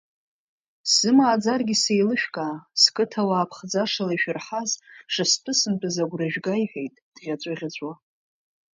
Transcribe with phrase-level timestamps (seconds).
[0.89, 4.71] Сзымааӡаргьы сеилышәкаа, сқыҭауаа ԥхӡашала ишәырҳаз
[5.13, 7.93] шыстәысымтәыз агәра жәга иҳәеит, дӷьаҵәыӷьаҵәуа.